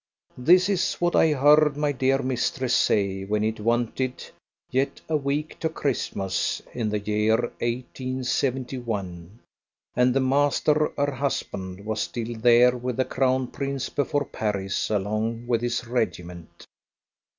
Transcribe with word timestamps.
This 0.39 0.67
is 0.67 0.95
what 0.95 1.15
I 1.15 1.31
heard 1.33 1.77
my 1.77 1.91
dear 1.91 2.23
mistress 2.23 2.75
say 2.75 3.23
when 3.23 3.43
it 3.43 3.59
wanted 3.59 4.23
yet 4.71 4.99
a 5.07 5.15
week 5.15 5.59
to 5.59 5.69
Christmas 5.69 6.59
in 6.73 6.89
the 6.89 6.97
year 6.97 7.35
1871, 7.61 9.37
and 9.95 10.11
the 10.11 10.19
master, 10.19 10.91
her 10.97 11.11
husband, 11.11 11.85
was 11.85 12.01
still 12.01 12.33
there 12.33 12.75
with 12.75 12.97
the 12.97 13.05
Crown 13.05 13.45
Prince 13.45 13.89
before 13.89 14.25
Paris 14.25 14.89
along 14.89 15.45
with 15.45 15.61
his 15.61 15.85
regiment. 15.85 16.65